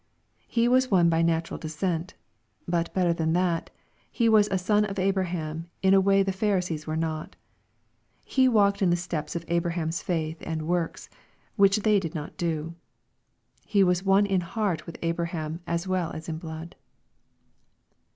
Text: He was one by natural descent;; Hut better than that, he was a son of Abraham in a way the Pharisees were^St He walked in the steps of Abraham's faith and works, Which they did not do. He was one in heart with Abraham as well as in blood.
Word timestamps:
He 0.47 0.67
was 0.67 0.89
one 0.89 1.09
by 1.09 1.21
natural 1.21 1.59
descent;; 1.59 2.15
Hut 2.67 2.91
better 2.91 3.13
than 3.13 3.33
that, 3.33 3.69
he 4.11 4.27
was 4.29 4.47
a 4.49 4.57
son 4.57 4.83
of 4.83 4.97
Abraham 4.97 5.69
in 5.83 5.93
a 5.93 6.01
way 6.01 6.23
the 6.23 6.31
Pharisees 6.31 6.85
were^St 6.85 7.33
He 8.25 8.47
walked 8.47 8.81
in 8.81 8.89
the 8.89 8.95
steps 8.95 9.35
of 9.35 9.45
Abraham's 9.47 10.01
faith 10.01 10.37
and 10.41 10.67
works, 10.67 11.07
Which 11.55 11.81
they 11.83 11.99
did 11.99 12.15
not 12.15 12.35
do. 12.35 12.73
He 13.63 13.83
was 13.83 14.03
one 14.03 14.25
in 14.25 14.41
heart 14.41 14.87
with 14.87 14.97
Abraham 15.03 15.59
as 15.67 15.87
well 15.87 16.09
as 16.13 16.27
in 16.27 16.39
blood. 16.39 16.75